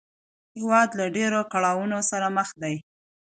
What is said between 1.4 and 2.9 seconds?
کړاوونو سره مخ دی